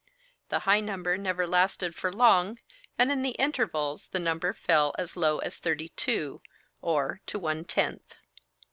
The 0.49 0.57
high 0.65 0.79
number 0.79 1.15
never 1.15 1.45
lasted 1.45 1.93
for 1.93 2.11
long, 2.11 2.57
and 2.97 3.11
in 3.11 3.21
the 3.21 3.35
intervals 3.37 4.09
the 4.09 4.17
number 4.17 4.51
fell 4.51 4.95
as 4.97 5.15
low 5.15 5.37
as 5.37 5.59
32, 5.59 6.41
or 6.81 7.21
to 7.27 7.37
one 7.37 7.63
tenth. 7.65 8.15